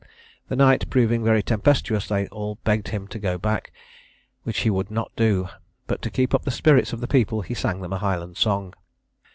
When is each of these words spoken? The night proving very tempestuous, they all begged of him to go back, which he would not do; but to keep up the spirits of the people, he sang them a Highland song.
The 0.47 0.55
night 0.55 0.89
proving 0.89 1.23
very 1.23 1.43
tempestuous, 1.43 2.07
they 2.07 2.25
all 2.29 2.57
begged 2.63 2.87
of 2.87 2.91
him 2.91 3.07
to 3.09 3.19
go 3.19 3.37
back, 3.37 3.71
which 4.41 4.61
he 4.61 4.69
would 4.71 4.89
not 4.89 5.11
do; 5.15 5.47
but 5.85 6.01
to 6.01 6.09
keep 6.09 6.33
up 6.33 6.41
the 6.43 6.49
spirits 6.49 6.91
of 6.91 7.01
the 7.01 7.07
people, 7.07 7.41
he 7.43 7.53
sang 7.53 7.81
them 7.81 7.93
a 7.93 7.99
Highland 7.99 8.35
song. 8.37 8.73